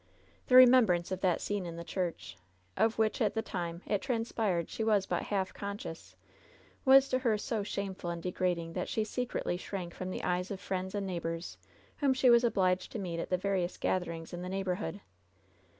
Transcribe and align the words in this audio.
The 0.47 0.55
remembrance 0.55 1.11
of 1.11 1.21
that 1.21 1.41
scene 1.41 1.63
in 1.63 1.75
the 1.75 1.83
church, 1.83 2.35
of 2.75 2.97
which 2.97 3.21
at 3.21 3.35
the 3.35 3.43
time 3.43 3.83
it 3.85 4.01
transpired 4.01 4.67
she 4.67 4.83
was 4.83 5.05
but 5.05 5.21
half 5.21 5.53
conscious, 5.53 6.15
was 6.85 7.07
to 7.09 7.19
her 7.19 7.37
so 7.37 7.61
shameful 7.61 8.09
and 8.09 8.19
degrading 8.23 8.73
that 8.73 8.89
she 8.89 9.03
secretly 9.03 9.57
shrank 9.57 9.93
from 9.93 10.09
the 10.09 10.23
eyes 10.23 10.49
of 10.49 10.59
friends 10.59 10.95
and 10.95 11.05
neighbors 11.05 11.55
whom 11.97 12.15
she 12.15 12.31
was 12.31 12.43
obliged 12.43 12.91
to 12.93 12.97
meet 12.97 13.19
at 13.19 13.29
the 13.29 13.37
various 13.37 13.77
gatherings 13.77 14.33
in 14.33 14.41
the 14.41 14.49
neigh 14.49 14.63
borhood. 14.63 15.01